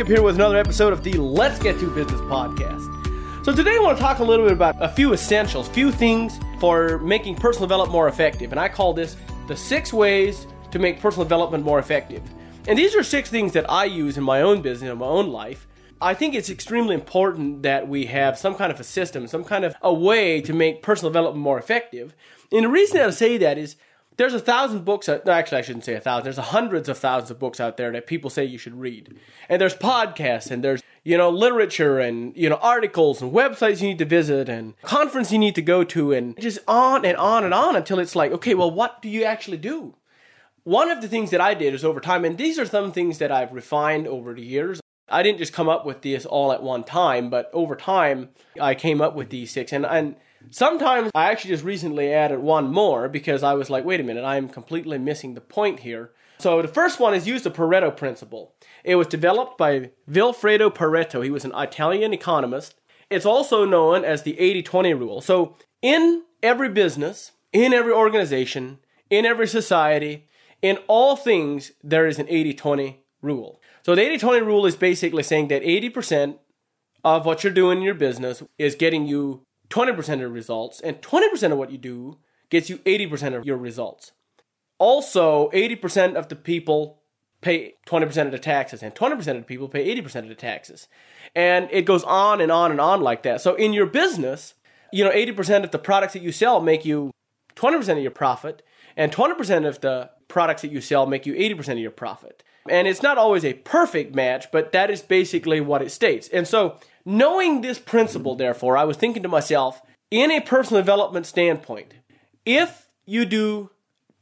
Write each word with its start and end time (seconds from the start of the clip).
Jacob 0.00 0.16
here 0.16 0.22
with 0.22 0.36
another 0.36 0.56
episode 0.56 0.94
of 0.94 1.04
the 1.04 1.12
Let's 1.12 1.58
Get 1.58 1.78
to 1.78 1.94
Business 1.94 2.22
podcast. 2.22 3.44
So 3.44 3.54
today 3.54 3.76
I 3.76 3.80
want 3.80 3.98
to 3.98 4.02
talk 4.02 4.20
a 4.20 4.24
little 4.24 4.46
bit 4.46 4.54
about 4.54 4.82
a 4.82 4.88
few 4.88 5.12
essentials, 5.12 5.68
few 5.68 5.92
things 5.92 6.40
for 6.58 6.96
making 7.00 7.34
personal 7.34 7.66
development 7.66 7.92
more 7.92 8.08
effective. 8.08 8.50
And 8.50 8.58
I 8.58 8.66
call 8.66 8.94
this 8.94 9.18
the 9.46 9.54
six 9.54 9.92
ways 9.92 10.46
to 10.70 10.78
make 10.78 11.02
personal 11.02 11.26
development 11.26 11.64
more 11.64 11.78
effective. 11.78 12.22
And 12.66 12.78
these 12.78 12.94
are 12.94 13.02
six 13.02 13.28
things 13.28 13.52
that 13.52 13.70
I 13.70 13.84
use 13.84 14.16
in 14.16 14.24
my 14.24 14.40
own 14.40 14.62
business, 14.62 14.90
in 14.90 14.96
my 14.96 15.04
own 15.04 15.28
life. 15.28 15.68
I 16.00 16.14
think 16.14 16.34
it's 16.34 16.48
extremely 16.48 16.94
important 16.94 17.64
that 17.64 17.86
we 17.86 18.06
have 18.06 18.38
some 18.38 18.54
kind 18.54 18.72
of 18.72 18.80
a 18.80 18.84
system, 18.84 19.26
some 19.26 19.44
kind 19.44 19.66
of 19.66 19.74
a 19.82 19.92
way 19.92 20.40
to 20.40 20.54
make 20.54 20.82
personal 20.82 21.10
development 21.10 21.44
more 21.44 21.58
effective. 21.58 22.14
And 22.50 22.64
the 22.64 22.70
reason 22.70 23.02
I 23.02 23.10
say 23.10 23.36
that 23.36 23.58
is 23.58 23.76
there's 24.20 24.34
a 24.34 24.38
thousand 24.38 24.84
books 24.84 25.08
out, 25.08 25.24
no, 25.24 25.32
actually 25.32 25.56
I 25.56 25.62
shouldn't 25.62 25.86
say 25.86 25.94
a 25.94 26.00
thousand, 26.00 26.24
there's 26.24 26.36
hundreds 26.36 26.90
of 26.90 26.98
thousands 26.98 27.30
of 27.30 27.38
books 27.38 27.58
out 27.58 27.78
there 27.78 27.90
that 27.92 28.06
people 28.06 28.28
say 28.28 28.44
you 28.44 28.58
should 28.58 28.78
read. 28.78 29.18
And 29.48 29.58
there's 29.58 29.74
podcasts 29.74 30.50
and 30.50 30.62
there's, 30.62 30.82
you 31.04 31.16
know, 31.16 31.30
literature 31.30 31.98
and, 31.98 32.36
you 32.36 32.50
know, 32.50 32.56
articles 32.56 33.22
and 33.22 33.32
websites 33.32 33.80
you 33.80 33.88
need 33.88 33.98
to 33.98 34.04
visit 34.04 34.50
and 34.50 34.74
conference 34.82 35.32
you 35.32 35.38
need 35.38 35.54
to 35.54 35.62
go 35.62 35.84
to 35.84 36.12
and 36.12 36.38
just 36.38 36.58
on 36.68 37.06
and 37.06 37.16
on 37.16 37.44
and 37.44 37.54
on 37.54 37.76
until 37.76 37.98
it's 37.98 38.14
like, 38.14 38.30
okay, 38.30 38.54
well, 38.54 38.70
what 38.70 39.00
do 39.00 39.08
you 39.08 39.24
actually 39.24 39.56
do? 39.56 39.94
One 40.64 40.90
of 40.90 41.00
the 41.00 41.08
things 41.08 41.30
that 41.30 41.40
I 41.40 41.54
did 41.54 41.72
is 41.72 41.82
over 41.82 41.98
time, 41.98 42.26
and 42.26 42.36
these 42.36 42.58
are 42.58 42.66
some 42.66 42.92
things 42.92 43.16
that 43.20 43.32
I've 43.32 43.54
refined 43.54 44.06
over 44.06 44.34
the 44.34 44.44
years. 44.44 44.82
I 45.08 45.22
didn't 45.22 45.38
just 45.38 45.54
come 45.54 45.70
up 45.70 45.86
with 45.86 46.02
this 46.02 46.26
all 46.26 46.52
at 46.52 46.62
one 46.62 46.84
time, 46.84 47.30
but 47.30 47.48
over 47.54 47.74
time 47.74 48.28
I 48.60 48.74
came 48.74 49.00
up 49.00 49.14
with 49.14 49.30
these 49.30 49.50
six. 49.50 49.72
And, 49.72 49.86
and 49.86 50.16
sometimes 50.50 51.10
I 51.14 51.30
actually 51.30 51.50
just 51.50 51.64
recently 51.64 52.12
added 52.12 52.38
one 52.40 52.72
more 52.72 53.08
because 53.08 53.42
I 53.42 53.54
was 53.54 53.68
like, 53.70 53.84
wait 53.84 54.00
a 54.00 54.04
minute, 54.04 54.24
I'm 54.24 54.48
completely 54.48 54.98
missing 54.98 55.34
the 55.34 55.40
point 55.40 55.80
here. 55.80 56.12
So 56.38 56.62
the 56.62 56.68
first 56.68 56.98
one 56.98 57.12
is 57.12 57.26
use 57.26 57.42
the 57.42 57.50
Pareto 57.50 57.94
principle. 57.94 58.54
It 58.82 58.94
was 58.94 59.06
developed 59.06 59.58
by 59.58 59.90
Vilfredo 60.10 60.74
Pareto. 60.74 61.22
He 61.22 61.30
was 61.30 61.44
an 61.44 61.52
Italian 61.54 62.14
economist. 62.14 62.76
It's 63.10 63.26
also 63.26 63.64
known 63.64 64.04
as 64.04 64.22
the 64.22 64.38
80 64.38 64.62
20 64.62 64.94
rule. 64.94 65.20
So 65.20 65.56
in 65.82 66.22
every 66.42 66.70
business, 66.70 67.32
in 67.52 67.74
every 67.74 67.92
organization, 67.92 68.78
in 69.10 69.26
every 69.26 69.48
society, 69.48 70.28
in 70.62 70.78
all 70.86 71.16
things, 71.16 71.72
there 71.82 72.06
is 72.06 72.18
an 72.18 72.26
80 72.28 72.54
20 72.54 73.04
rule. 73.20 73.60
So 73.82 73.94
the 73.94 74.02
80 74.02 74.18
20 74.18 74.40
rule 74.40 74.66
is 74.66 74.76
basically 74.76 75.22
saying 75.22 75.48
that 75.48 75.62
80% 75.62 76.38
of 77.04 77.26
what 77.26 77.42
you're 77.42 77.52
doing 77.52 77.78
in 77.78 77.84
your 77.84 77.94
business 77.94 78.42
is 78.58 78.74
getting 78.74 79.06
you 79.06 79.42
20% 79.70 79.98
of 80.14 80.18
the 80.20 80.28
results, 80.28 80.80
and 80.80 81.00
20% 81.00 81.52
of 81.52 81.58
what 81.58 81.70
you 81.70 81.78
do 81.78 82.18
gets 82.50 82.68
you 82.68 82.78
80% 82.78 83.36
of 83.36 83.46
your 83.46 83.56
results. 83.56 84.12
Also, 84.78 85.50
80% 85.50 86.16
of 86.16 86.28
the 86.28 86.36
people 86.36 87.00
pay 87.40 87.74
20% 87.86 88.26
of 88.26 88.32
the 88.32 88.38
taxes, 88.38 88.82
and 88.82 88.94
20% 88.94 89.12
of 89.12 89.24
the 89.26 89.42
people 89.42 89.68
pay 89.68 89.94
80% 89.96 90.16
of 90.16 90.28
the 90.28 90.34
taxes. 90.34 90.88
And 91.34 91.68
it 91.70 91.82
goes 91.82 92.02
on 92.04 92.40
and 92.40 92.50
on 92.50 92.70
and 92.70 92.80
on 92.80 93.00
like 93.00 93.22
that. 93.22 93.40
So 93.40 93.54
in 93.54 93.72
your 93.72 93.86
business, 93.86 94.54
you 94.92 95.04
know, 95.04 95.10
80% 95.10 95.64
of 95.64 95.70
the 95.70 95.78
products 95.78 96.12
that 96.14 96.22
you 96.22 96.32
sell 96.32 96.60
make 96.60 96.84
you 96.84 97.12
20% 97.56 97.96
of 97.96 98.02
your 98.02 98.10
profit, 98.10 98.62
and 98.96 99.12
20% 99.12 99.66
of 99.66 99.80
the 99.80 100.10
products 100.28 100.62
that 100.62 100.72
you 100.72 100.80
sell 100.80 101.06
make 101.06 101.26
you 101.26 101.34
80% 101.34 101.72
of 101.72 101.78
your 101.78 101.90
profit. 101.90 102.42
And 102.68 102.86
it's 102.86 103.02
not 103.02 103.18
always 103.18 103.44
a 103.44 103.54
perfect 103.54 104.14
match, 104.14 104.50
but 104.52 104.72
that 104.72 104.90
is 104.90 105.02
basically 105.02 105.60
what 105.60 105.82
it 105.82 105.90
states. 105.90 106.28
And 106.28 106.46
so, 106.46 106.78
knowing 107.04 107.60
this 107.60 107.78
principle, 107.78 108.36
therefore, 108.36 108.76
I 108.76 108.84
was 108.84 108.96
thinking 108.96 109.22
to 109.22 109.28
myself, 109.28 109.82
in 110.10 110.30
a 110.30 110.40
personal 110.40 110.82
development 110.82 111.26
standpoint, 111.26 111.94
if 112.44 112.88
you 113.04 113.24
do 113.24 113.70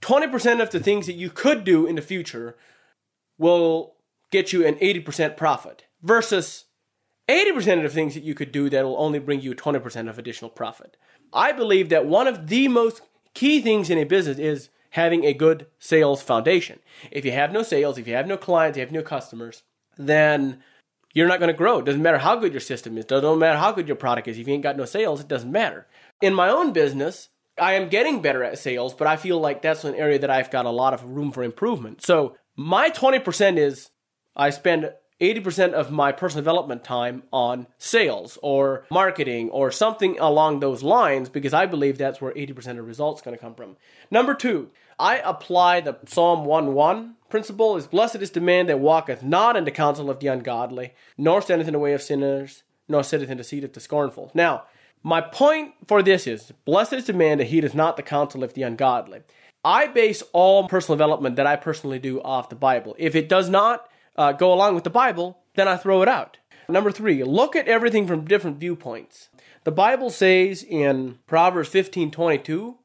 20% 0.03 0.63
of 0.63 0.71
the 0.71 0.81
things 0.81 1.07
that 1.07 1.15
you 1.15 1.31
could 1.31 1.65
do 1.65 1.87
in 1.87 1.97
the 1.97 2.03
future 2.03 2.57
will 3.39 3.95
get 4.31 4.53
you 4.53 4.67
an 4.67 4.75
80% 4.77 5.37
profit 5.37 5.85
versus 6.03 6.65
80% 7.29 7.77
of 7.79 7.83
the 7.83 7.89
things 7.89 8.15
that 8.15 8.23
you 8.23 8.35
could 8.35 8.53
do 8.53 8.71
that 8.71 8.85
will 8.85 9.01
only 9.01 9.19
bring 9.19 9.41
you 9.41 9.55
20% 9.55 10.09
of 10.09 10.19
additional 10.19 10.51
profit. 10.51 10.97
I 11.33 11.53
believe 11.53 11.89
that 11.91 12.07
one 12.07 12.27
of 12.27 12.49
the 12.49 12.69
most 12.69 13.03
key 13.35 13.61
things 13.61 13.91
in 13.91 13.99
a 13.99 14.05
business 14.05 14.39
is 14.39 14.71
having 14.91 15.25
a 15.25 15.35
good 15.35 15.67
sales 15.79 16.23
foundation. 16.23 16.79
If 17.11 17.25
you 17.25 17.33
have 17.33 17.53
no 17.53 17.63
sales, 17.63 17.99
if 17.99 18.09
you 18.09 18.15
have 18.15 18.27
no 18.27 18.37
clients, 18.37 18.79
you 18.79 18.83
have 18.83 18.93
no 18.93 19.03
customers, 19.03 19.63
then 19.97 20.63
you're 21.19 21.27
not 21.27 21.41
going 21.41 21.53
to 21.53 21.57
grow. 21.57 21.81
It 21.81 21.85
doesn't 21.85 22.01
matter 22.01 22.19
how 22.19 22.37
good 22.37 22.53
your 22.53 22.61
system 22.61 22.97
is. 22.97 23.05
It 23.05 23.09
doesn't 23.09 23.41
matter 23.41 23.59
how 23.59 23.73
good 23.73 23.89
your 23.89 23.97
product 23.97 24.29
is. 24.29 24.39
If 24.39 24.47
you 24.47 24.55
ain't 24.55 24.63
got 24.63 24.77
no 24.77 24.85
sales, 24.85 25.21
it 25.21 25.27
doesn't 25.27 25.51
matter. 25.51 25.89
In 26.23 26.33
my 26.33 26.49
own 26.49 26.73
business, 26.73 27.31
I 27.61 27.73
am 27.73 27.89
getting 27.89 28.23
better 28.23 28.45
at 28.45 28.57
sales, 28.57 28.95
but 28.95 29.09
I 29.09 29.17
feel 29.17 29.41
like 29.41 29.61
that's 29.61 29.83
an 29.83 29.97
area 29.97 30.21
that 30.21 30.31
I've 30.31 30.53
got 30.53 30.65
a 30.65 30.71
lot 30.71 30.95
of 30.95 31.03
room 31.03 31.33
for 31.33 31.43
improvement. 31.43 32.03
So 32.05 32.37
my 32.55 32.91
20% 32.91 33.59
is 33.59 33.91
I 34.37 34.51
spend 34.51 34.93
80% 35.21 35.73
of 35.73 35.91
my 35.91 36.13
personal 36.13 36.45
development 36.45 36.85
time 36.85 37.25
on 37.33 37.67
sales 37.79 38.39
or 38.41 38.87
marketing 38.89 39.51
or 39.51 39.73
something 39.73 40.21
along 40.21 40.61
those 40.61 40.85
lines 40.85 41.29
because 41.29 41.53
I 41.53 41.67
believe 41.67 41.99
that's 41.99 42.21
where 42.21 42.33
80% 42.33 42.79
of 42.79 42.87
results 42.87 43.23
going 43.23 43.37
to 43.37 43.41
come 43.41 43.57
from. 43.57 43.77
Number 44.09 44.35
2, 44.35 44.71
I 44.99 45.19
apply 45.19 45.81
the 45.81 45.99
Psalm 46.07 46.45
1:1 46.45 47.15
principle 47.29 47.77
is 47.77 47.87
blessed 47.87 48.17
is 48.17 48.31
the 48.33 48.41
man 48.41 48.67
that 48.67 48.81
walketh 48.81 49.23
not 49.23 49.57
in 49.57 49.65
the 49.65 49.71
counsel 49.71 50.11
of 50.11 50.21
the 50.21 50.27
ungodly, 50.27 50.95
nor 51.17 51.41
standeth 51.41 51.69
in 51.69 51.73
the 51.73 51.79
way 51.79 51.93
of 51.93 52.03
sinners, 52.03 52.63
nor 52.89 53.03
sitteth 53.03 53.31
in 53.31 53.39
the 53.39 53.45
seat 53.45 53.65
of 53.65 53.73
the 53.73 53.81
scornful. 53.81 54.31
Now, 54.35 54.65
my 55.03 55.21
point 55.21 55.75
for 55.87 56.03
this 56.03 56.27
is 56.27 56.53
blessed 56.65 56.95
is 56.95 57.05
the 57.05 57.13
man 57.13 57.39
that 57.39 57.49
heedeth 57.49 57.75
not 57.75 57.97
the 57.97 58.03
counsel 58.03 58.43
of 58.43 58.55
the 58.55 58.63
ungodly. 58.63 59.21
I 59.65 59.87
base 59.87 60.23
all 60.33 60.69
personal 60.69 60.97
development 60.97 61.37
that 61.37 61.47
I 61.47 61.57
personally 61.57 61.99
do 61.99 62.21
off 62.23 62.49
the 62.49 62.57
Bible. 62.57 62.97
If 62.99 63.15
it 63.15 63.29
does 63.29 63.49
not 63.49 63.89
uh, 64.17 64.33
go 64.33 64.53
along 64.53 64.75
with 64.75 64.85
the 64.85 64.91
Bible, 64.91 65.39
then 65.55 65.69
I 65.69 65.77
throw 65.77 66.03
it 66.03 66.09
out. 66.09 66.39
Number 66.69 66.91
three, 66.91 67.23
look 67.23 67.57
at 67.57 67.69
everything 67.69 68.07
from 68.07 68.25
different 68.25 68.59
viewpoints. 68.59 69.29
The 69.65 69.73
Bible 69.73 70.11
says 70.11 70.63
in 70.63 71.19
Proverbs 71.27 71.69
15 71.69 72.11
22, 72.11 72.77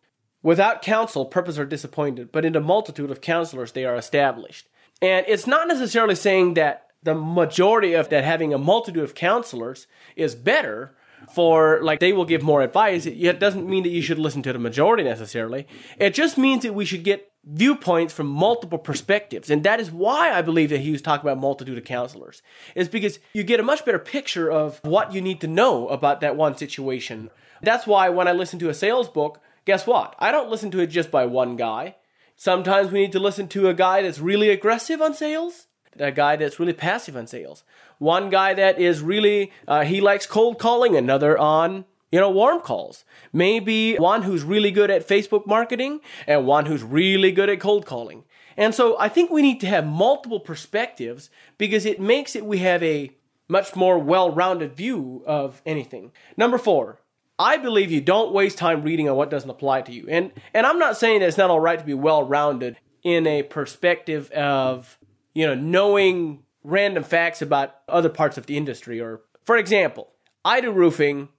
without 0.43 0.83
counsel, 0.83 1.25
purpose 1.25 1.57
are 1.57 1.65
disappointed, 1.65 2.31
but 2.31 2.45
in 2.45 2.55
a 2.55 2.61
multitude 2.61 3.09
of 3.09 3.21
counselors 3.21 3.71
they 3.71 3.85
are 3.85 3.95
established. 3.95 4.67
And 5.01 5.25
it's 5.27 5.47
not 5.47 5.67
necessarily 5.67 6.15
saying 6.15 6.53
that 6.53 6.87
the 7.01 7.15
majority 7.15 7.93
of 7.93 8.09
that 8.09 8.23
having 8.23 8.53
a 8.53 8.57
multitude 8.57 9.03
of 9.03 9.15
counselors 9.15 9.87
is 10.15 10.35
better, 10.35 10.95
for 11.33 11.79
like 11.81 11.99
they 11.99 12.13
will 12.13 12.25
give 12.25 12.43
more 12.43 12.61
advice. 12.61 13.05
It 13.05 13.39
doesn't 13.39 13.69
mean 13.69 13.83
that 13.83 13.89
you 13.89 14.01
should 14.01 14.19
listen 14.19 14.43
to 14.43 14.53
the 14.53 14.59
majority 14.59 15.03
necessarily. 15.03 15.67
It 15.97 16.13
just 16.13 16.37
means 16.37 16.63
that 16.63 16.73
we 16.73 16.85
should 16.85 17.03
get 17.03 17.31
viewpoints 17.45 18.13
from 18.13 18.27
multiple 18.27 18.77
perspectives. 18.77 19.49
And 19.49 19.63
that 19.63 19.79
is 19.79 19.91
why 19.91 20.31
I 20.31 20.41
believe 20.41 20.69
that 20.69 20.79
he 20.79 20.91
was 20.91 21.01
talking 21.01 21.27
about 21.27 21.41
multitude 21.41 21.77
of 21.77 21.83
counselors. 21.83 22.41
Is 22.75 22.87
because 22.87 23.19
you 23.33 23.43
get 23.43 23.59
a 23.59 23.63
much 23.63 23.85
better 23.85 23.99
picture 23.99 24.51
of 24.51 24.79
what 24.83 25.13
you 25.13 25.21
need 25.21 25.41
to 25.41 25.47
know 25.47 25.87
about 25.89 26.21
that 26.21 26.35
one 26.35 26.55
situation. 26.55 27.29
That's 27.61 27.87
why 27.87 28.09
when 28.09 28.27
I 28.27 28.33
listen 28.33 28.59
to 28.59 28.69
a 28.69 28.73
sales 28.73 29.09
book, 29.09 29.41
guess 29.65 29.87
what? 29.87 30.15
I 30.19 30.31
don't 30.31 30.49
listen 30.49 30.71
to 30.71 30.79
it 30.79 30.87
just 30.87 31.11
by 31.11 31.25
one 31.25 31.55
guy. 31.55 31.95
Sometimes 32.35 32.91
we 32.91 33.01
need 33.01 33.11
to 33.11 33.19
listen 33.19 33.47
to 33.49 33.69
a 33.69 33.73
guy 33.73 34.01
that's 34.01 34.19
really 34.19 34.49
aggressive 34.49 35.01
on 35.01 35.13
sales, 35.13 35.67
a 35.99 36.11
guy 36.11 36.35
that's 36.35 36.59
really 36.59 36.73
passive 36.73 37.15
on 37.15 37.27
sales. 37.27 37.63
One 37.99 38.29
guy 38.29 38.53
that 38.53 38.79
is 38.79 39.01
really, 39.01 39.51
uh, 39.67 39.83
he 39.83 40.01
likes 40.01 40.25
cold 40.25 40.59
calling, 40.59 40.95
another 40.95 41.37
on 41.37 41.85
you 42.13 42.19
know, 42.19 42.29
warm 42.29 42.59
calls. 42.61 43.05
Maybe 43.33 43.95
one 43.95 44.21
who's 44.21 44.43
really 44.43 44.69
good 44.69 44.91
at 44.91 45.07
Facebook 45.07 45.47
marketing 45.47 45.99
and 46.27 46.45
one 46.45 46.67
who's 46.67 46.83
really 46.83 47.31
good 47.31 47.49
at 47.49 47.59
cold 47.59 47.87
calling. 47.87 48.23
And 48.55 48.75
so 48.75 48.95
I 48.99 49.09
think 49.09 49.31
we 49.31 49.41
need 49.41 49.59
to 49.61 49.67
have 49.67 49.87
multiple 49.87 50.39
perspectives 50.39 51.31
because 51.57 51.87
it 51.87 51.99
makes 51.99 52.35
it 52.35 52.45
we 52.45 52.59
have 52.59 52.83
a 52.83 53.09
much 53.47 53.75
more 53.75 53.97
well-rounded 53.97 54.75
view 54.75 55.23
of 55.25 55.63
anything. 55.65 56.11
Number 56.37 56.59
4, 56.59 57.01
I 57.39 57.57
believe 57.57 57.91
you 57.91 58.01
don't 58.01 58.33
waste 58.33 58.57
time 58.57 58.83
reading 58.83 59.09
on 59.09 59.15
what 59.15 59.29
doesn't 59.29 59.49
apply 59.49 59.81
to 59.83 59.91
you. 59.91 60.05
And 60.09 60.31
and 60.53 60.65
I'm 60.65 60.79
not 60.79 60.97
saying 60.97 61.19
that 61.19 61.27
it's 61.27 61.37
not 61.37 61.49
all 61.49 61.59
right 61.59 61.79
to 61.79 61.85
be 61.85 61.93
well-rounded 61.93 62.77
in 63.03 63.27
a 63.27 63.43
perspective 63.43 64.31
of, 64.31 64.97
you 65.33 65.45
know, 65.45 65.55
knowing 65.55 66.43
random 66.63 67.03
facts 67.03 67.41
about 67.41 67.75
other 67.89 68.09
parts 68.09 68.37
of 68.37 68.45
the 68.45 68.55
industry 68.55 69.01
or 69.01 69.21
for 69.43 69.57
example, 69.57 70.13
I 70.45 70.61
do 70.61 70.71
roofing 70.71 71.29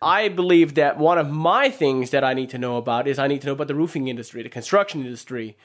I 0.00 0.28
believe 0.28 0.74
that 0.74 0.98
one 0.98 1.18
of 1.18 1.28
my 1.28 1.70
things 1.70 2.10
that 2.10 2.22
I 2.22 2.32
need 2.32 2.50
to 2.50 2.58
know 2.58 2.76
about 2.76 3.08
is 3.08 3.18
I 3.18 3.26
need 3.26 3.40
to 3.40 3.48
know 3.48 3.54
about 3.54 3.66
the 3.66 3.74
roofing 3.74 4.06
industry, 4.06 4.42
the 4.42 4.48
construction 4.48 5.00
industry, 5.00 5.56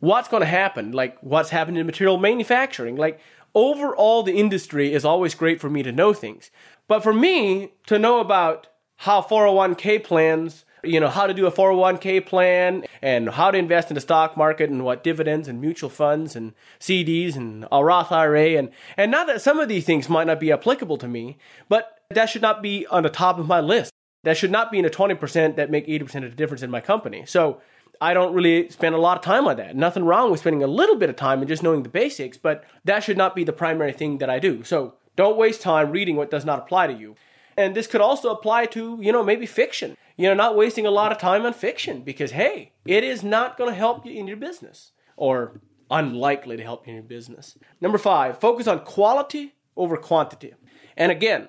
what's 0.00 0.28
going 0.28 0.40
to 0.40 0.46
happen, 0.46 0.92
like 0.92 1.18
what's 1.20 1.50
happening 1.50 1.80
in 1.80 1.86
material 1.86 2.16
manufacturing. 2.16 2.96
Like 2.96 3.20
overall, 3.54 4.22
the 4.22 4.32
industry 4.32 4.94
is 4.94 5.04
always 5.04 5.34
great 5.34 5.60
for 5.60 5.68
me 5.68 5.82
to 5.82 5.92
know 5.92 6.14
things. 6.14 6.50
But 6.88 7.02
for 7.02 7.12
me 7.12 7.72
to 7.86 7.98
know 7.98 8.20
about 8.20 8.66
how 8.96 9.20
401k 9.20 10.02
plans, 10.04 10.64
you 10.84 11.00
know, 11.00 11.08
how 11.08 11.26
to 11.26 11.34
do 11.34 11.46
a 11.46 11.52
401k 11.52 12.24
plan 12.26 12.84
and 13.00 13.30
how 13.30 13.50
to 13.50 13.58
invest 13.58 13.90
in 13.90 13.94
the 13.94 14.00
stock 14.00 14.36
market 14.36 14.70
and 14.70 14.84
what 14.84 15.04
dividends 15.04 15.48
and 15.48 15.60
mutual 15.60 15.90
funds 15.90 16.36
and 16.36 16.54
CDs 16.80 17.36
and 17.36 17.66
a 17.70 17.84
Roth 17.84 18.12
IRA 18.12 18.58
and 18.58 18.70
and 18.96 19.10
not 19.10 19.26
that 19.28 19.42
some 19.42 19.60
of 19.60 19.68
these 19.68 19.84
things 19.84 20.08
might 20.08 20.26
not 20.26 20.40
be 20.40 20.52
applicable 20.52 20.98
to 20.98 21.08
me, 21.08 21.36
but 21.68 22.00
that 22.10 22.26
should 22.26 22.42
not 22.42 22.62
be 22.62 22.86
on 22.86 23.02
the 23.02 23.10
top 23.10 23.38
of 23.38 23.46
my 23.46 23.60
list. 23.60 23.92
That 24.24 24.36
should 24.36 24.52
not 24.52 24.70
be 24.70 24.78
in 24.78 24.84
the 24.84 24.90
20% 24.90 25.56
that 25.56 25.70
make 25.70 25.86
80% 25.86 26.24
of 26.24 26.30
the 26.30 26.36
difference 26.36 26.62
in 26.62 26.70
my 26.70 26.80
company. 26.80 27.26
So 27.26 27.60
I 28.00 28.14
don't 28.14 28.34
really 28.34 28.68
spend 28.70 28.94
a 28.94 28.98
lot 28.98 29.16
of 29.16 29.24
time 29.24 29.46
on 29.46 29.56
that. 29.56 29.76
Nothing 29.76 30.04
wrong 30.04 30.30
with 30.30 30.40
spending 30.40 30.62
a 30.62 30.68
little 30.68 30.96
bit 30.96 31.10
of 31.10 31.16
time 31.16 31.40
and 31.40 31.48
just 31.48 31.62
knowing 31.62 31.82
the 31.82 31.88
basics, 31.88 32.36
but 32.36 32.64
that 32.84 33.02
should 33.02 33.16
not 33.16 33.34
be 33.34 33.44
the 33.44 33.52
primary 33.52 33.92
thing 33.92 34.18
that 34.18 34.30
I 34.30 34.38
do. 34.38 34.62
So 34.64 34.94
don't 35.16 35.36
waste 35.36 35.60
time 35.60 35.90
reading 35.90 36.16
what 36.16 36.30
does 36.30 36.44
not 36.44 36.60
apply 36.60 36.86
to 36.88 36.92
you. 36.92 37.16
And 37.56 37.74
this 37.74 37.86
could 37.86 38.00
also 38.00 38.30
apply 38.30 38.66
to, 38.66 38.98
you 39.00 39.12
know, 39.12 39.22
maybe 39.24 39.46
fiction. 39.46 39.96
You 40.16 40.28
know, 40.28 40.34
not 40.34 40.56
wasting 40.56 40.86
a 40.86 40.90
lot 40.90 41.12
of 41.12 41.18
time 41.18 41.46
on 41.46 41.52
fiction 41.52 42.02
because, 42.02 42.32
hey, 42.32 42.72
it 42.84 43.02
is 43.02 43.22
not 43.22 43.56
going 43.56 43.70
to 43.70 43.76
help 43.76 44.04
you 44.04 44.12
in 44.12 44.26
your 44.26 44.36
business 44.36 44.92
or 45.16 45.60
unlikely 45.90 46.56
to 46.56 46.62
help 46.62 46.86
you 46.86 46.90
in 46.90 46.96
your 46.96 47.04
business. 47.04 47.56
Number 47.80 47.98
five, 47.98 48.38
focus 48.38 48.66
on 48.66 48.80
quality 48.80 49.54
over 49.76 49.96
quantity. 49.96 50.52
And 50.96 51.10
again, 51.10 51.48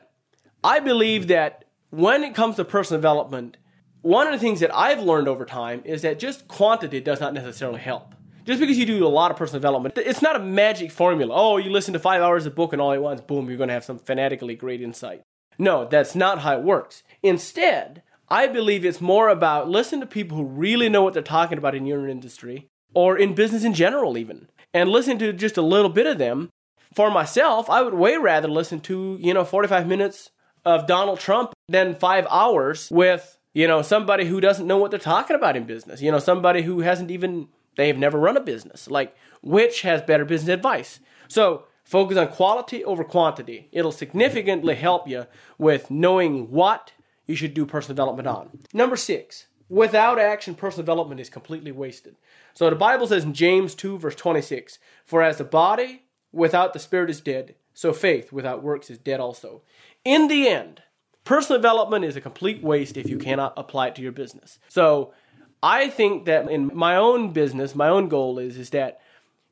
I 0.63 0.79
believe 0.79 1.27
that 1.27 1.65
when 1.89 2.23
it 2.23 2.33
comes 2.33 2.55
to 2.55 2.65
personal 2.65 2.99
development, 2.99 3.57
one 4.01 4.27
of 4.27 4.33
the 4.33 4.39
things 4.39 4.59
that 4.61 4.73
I've 4.73 5.01
learned 5.01 5.27
over 5.27 5.45
time 5.45 5.81
is 5.85 6.01
that 6.01 6.19
just 6.19 6.47
quantity 6.47 6.99
does 6.99 7.19
not 7.19 7.33
necessarily 7.33 7.79
help. 7.79 8.15
Just 8.45 8.59
because 8.59 8.77
you 8.77 8.85
do 8.85 9.05
a 9.05 9.07
lot 9.07 9.31
of 9.31 9.37
personal 9.37 9.59
development, 9.59 9.97
it's 9.97 10.21
not 10.21 10.35
a 10.35 10.39
magic 10.39 10.91
formula. 10.91 11.33
Oh, 11.33 11.57
you 11.57 11.69
listen 11.69 11.93
to 11.93 11.99
five 11.99 12.21
hours 12.21 12.45
of 12.45 12.55
book 12.55 12.73
and 12.73 12.81
all 12.81 12.91
at 12.91 13.01
once, 13.01 13.21
boom, 13.21 13.47
you're 13.47 13.57
going 13.57 13.69
to 13.69 13.73
have 13.73 13.85
some 13.85 13.99
fanatically 13.99 14.55
great 14.55 14.81
insight. 14.81 15.21
No, 15.57 15.85
that's 15.85 16.15
not 16.15 16.39
how 16.39 16.57
it 16.57 16.63
works. 16.63 17.03
Instead, 17.21 18.03
I 18.29 18.47
believe 18.47 18.83
it's 18.83 19.01
more 19.01 19.29
about 19.29 19.69
listen 19.69 19.99
to 19.99 20.05
people 20.05 20.37
who 20.37 20.45
really 20.45 20.89
know 20.89 21.03
what 21.03 21.13
they're 21.13 21.23
talking 21.23 21.57
about 21.57 21.75
in 21.75 21.85
your 21.85 22.07
industry 22.07 22.67
or 22.93 23.17
in 23.17 23.35
business 23.35 23.63
in 23.63 23.73
general, 23.73 24.17
even, 24.17 24.47
and 24.73 24.89
listen 24.89 25.17
to 25.19 25.33
just 25.33 25.57
a 25.57 25.61
little 25.61 25.89
bit 25.89 26.07
of 26.07 26.17
them. 26.17 26.49
For 26.93 27.09
myself, 27.09 27.69
I 27.69 27.81
would 27.81 27.95
way 27.95 28.17
rather 28.17 28.47
listen 28.47 28.79
to, 28.81 29.17
you 29.19 29.33
know, 29.33 29.43
45 29.43 29.87
minutes 29.87 30.29
of 30.63 30.87
Donald 30.87 31.19
Trump 31.19 31.53
than 31.67 31.95
five 31.95 32.27
hours 32.29 32.89
with, 32.91 33.39
you 33.53 33.67
know, 33.67 33.81
somebody 33.81 34.25
who 34.25 34.39
doesn't 34.39 34.67
know 34.67 34.77
what 34.77 34.91
they're 34.91 34.99
talking 34.99 35.35
about 35.35 35.55
in 35.55 35.63
business. 35.63 36.01
You 36.01 36.11
know, 36.11 36.19
somebody 36.19 36.61
who 36.61 36.81
hasn't 36.81 37.09
even, 37.09 37.47
they've 37.77 37.97
never 37.97 38.19
run 38.19 38.37
a 38.37 38.41
business. 38.41 38.87
Like, 38.87 39.15
which 39.41 39.81
has 39.81 40.01
better 40.03 40.23
business 40.23 40.53
advice? 40.53 40.99
So, 41.27 41.65
focus 41.83 42.17
on 42.17 42.29
quality 42.29 42.83
over 42.83 43.03
quantity. 43.03 43.69
It'll 43.71 43.91
significantly 43.91 44.75
help 44.75 45.07
you 45.07 45.27
with 45.57 45.91
knowing 45.91 46.49
what 46.49 46.93
you 47.25 47.35
should 47.35 47.53
do 47.53 47.65
personal 47.65 47.95
development 47.95 48.27
on. 48.27 48.59
Number 48.73 48.95
six, 48.95 49.47
without 49.69 50.19
action, 50.19 50.55
personal 50.55 50.83
development 50.83 51.21
is 51.21 51.29
completely 51.29 51.71
wasted. 51.71 52.15
So 52.53 52.69
the 52.69 52.75
Bible 52.75 53.07
says 53.07 53.23
in 53.23 53.33
James 53.33 53.75
2, 53.75 53.97
verse 53.97 54.15
26, 54.15 54.79
For 55.05 55.21
as 55.21 55.37
the 55.37 55.43
body 55.43 56.03
without 56.31 56.73
the 56.73 56.79
spirit 56.79 57.09
is 57.09 57.21
dead, 57.21 57.55
so 57.73 57.93
faith 57.93 58.31
without 58.31 58.63
works 58.63 58.89
is 58.89 58.97
dead 58.97 59.19
also. 59.19 59.63
In 60.05 60.27
the 60.27 60.47
end, 60.47 60.81
personal 61.23 61.59
development 61.59 62.05
is 62.05 62.15
a 62.15 62.21
complete 62.21 62.61
waste 62.61 62.97
if 62.97 63.09
you 63.09 63.17
cannot 63.17 63.53
apply 63.57 63.87
it 63.87 63.95
to 63.95 64.01
your 64.01 64.11
business. 64.11 64.59
So 64.67 65.13
I 65.61 65.89
think 65.89 66.25
that 66.25 66.49
in 66.49 66.71
my 66.73 66.95
own 66.95 67.31
business, 67.31 67.73
my 67.73 67.87
own 67.87 68.09
goal 68.09 68.37
is, 68.37 68.57
is 68.57 68.69
that 68.71 68.99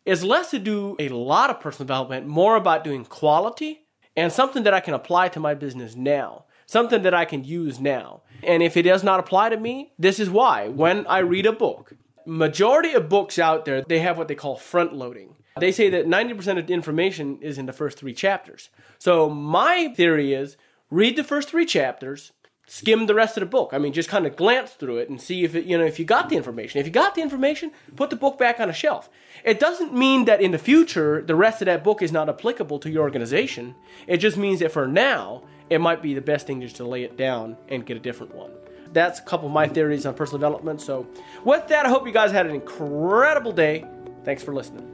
it's 0.06 0.24
less 0.24 0.52
to 0.52 0.60
do 0.60 0.96
a 1.00 1.10
lot 1.10 1.50
of 1.50 1.60
personal 1.60 1.86
development, 1.86 2.28
more 2.28 2.56
about 2.56 2.84
doing 2.84 3.06
quality 3.06 3.86
and 4.16 4.32
something 4.32 4.64
that 4.64 4.74
I 4.74 4.80
can 4.80 4.94
apply 4.94 5.30
to 5.30 5.40
my 5.40 5.54
business 5.54 5.96
now, 5.96 6.46
something 6.66 7.04
that 7.04 7.14
I 7.14 7.26
can 7.26 7.44
use 7.44 7.80
now. 7.80 8.22
And 8.44 8.64
if 8.64 8.76
it 8.76 8.84
does 8.84 9.04
not 9.04 9.20
apply 9.20 9.50
to 9.50 9.58
me, 9.58 9.94
this 10.00 10.20
is 10.20 10.30
why. 10.30 10.68
When 10.68 11.06
I 11.08 11.20
read 11.20 11.46
a 11.46 11.52
book, 11.52 11.94
majority 12.26 12.94
of 12.94 13.10
books 13.10 13.38
out 13.40 13.66
there, 13.66 13.82
they 13.82 14.00
have 14.00 14.18
what 14.18 14.28
they 14.28 14.36
call 14.36 14.56
front 14.56 14.94
loading. 14.94 15.36
They 15.60 15.72
say 15.72 15.90
that 15.90 16.08
90% 16.08 16.58
of 16.58 16.68
the 16.68 16.74
information 16.74 17.40
is 17.42 17.58
in 17.58 17.66
the 17.66 17.74
first 17.74 17.98
three 17.98 18.14
chapters. 18.14 18.70
So 19.00 19.30
my 19.30 19.94
theory 19.96 20.34
is 20.34 20.58
read 20.90 21.16
the 21.16 21.24
first 21.24 21.50
three 21.50 21.66
chapters, 21.66 22.32
skim 22.72 23.06
the 23.06 23.14
rest 23.14 23.36
of 23.36 23.42
the 23.42 23.46
book. 23.46 23.72
I 23.74 23.78
mean, 23.78 23.92
just 23.92 24.08
kind 24.08 24.26
of 24.26 24.38
glance 24.38 24.72
through 24.72 25.00
it 25.00 25.10
and 25.10 25.22
see 25.22 25.44
if 25.44 25.56
it, 25.56 25.66
you 25.66 25.78
know, 25.78 25.84
if 25.84 26.00
you 26.00 26.06
got 26.06 26.30
the 26.30 26.38
information. 26.38 26.80
If 26.80 26.86
you 26.86 26.92
got 26.94 27.16
the 27.16 27.22
information, 27.22 27.74
put 27.98 28.10
the 28.10 28.16
book 28.16 28.38
back 28.38 28.62
on 28.62 28.70
a 28.70 28.74
shelf. 28.74 29.10
It 29.44 29.60
doesn't 29.60 29.94
mean 29.94 30.24
that 30.24 30.40
in 30.40 30.52
the 30.52 30.58
future 30.58 31.22
the 31.22 31.36
rest 31.36 31.62
of 31.62 31.66
that 31.66 31.84
book 31.84 32.02
is 32.02 32.14
not 32.14 32.30
applicable 32.30 32.80
to 32.80 32.90
your 32.90 33.04
organization. 33.04 33.76
It 34.08 34.18
just 34.18 34.38
means 34.38 34.62
that 34.62 34.72
for 34.72 34.88
now, 34.88 35.44
it 35.70 35.80
might 35.80 36.02
be 36.02 36.14
the 36.14 36.22
best 36.22 36.48
thing 36.48 36.62
just 36.62 36.78
to 36.78 36.86
lay 36.86 37.04
it 37.04 37.18
down 37.18 37.58
and 37.68 37.86
get 37.86 37.98
a 37.98 38.00
different 38.00 38.34
one. 38.34 38.52
That's 38.94 39.20
a 39.20 39.24
couple 39.24 39.48
of 39.48 39.54
my 39.54 39.68
theories 39.68 40.06
on 40.06 40.14
personal 40.14 40.40
development. 40.40 40.80
So, 40.80 41.08
with 41.44 41.68
that, 41.68 41.86
I 41.86 41.90
hope 41.90 42.08
you 42.08 42.14
guys 42.14 42.32
had 42.32 42.46
an 42.46 42.56
incredible 42.56 43.52
day. 43.52 43.86
Thanks 44.24 44.44
for 44.44 44.54
listening. 44.54 44.88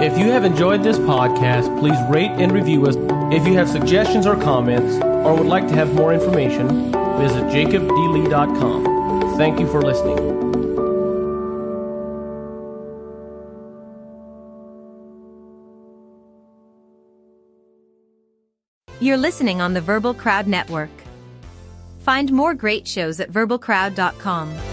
If 0.00 0.16
you 0.16 0.26
have 0.30 0.44
enjoyed 0.44 0.84
this 0.84 0.98
podcast, 0.98 1.76
please 1.80 1.98
rate 2.08 2.30
and 2.30 2.52
review 2.52 2.86
us. 2.86 3.21
If 3.32 3.46
you 3.46 3.54
have 3.54 3.66
suggestions 3.70 4.26
or 4.26 4.36
comments, 4.36 4.96
or 5.02 5.34
would 5.34 5.46
like 5.46 5.66
to 5.68 5.74
have 5.74 5.94
more 5.94 6.12
information, 6.12 6.92
visit 7.18 7.44
jacobdlee.com. 7.44 9.38
Thank 9.38 9.58
you 9.58 9.66
for 9.66 9.80
listening. 9.80 10.18
You're 19.00 19.16
listening 19.16 19.62
on 19.62 19.72
the 19.72 19.80
Verbal 19.80 20.12
Crowd 20.12 20.46
Network. 20.46 20.90
Find 22.00 22.30
more 22.32 22.52
great 22.52 22.86
shows 22.86 23.18
at 23.18 23.32
verbalcrowd.com. 23.32 24.71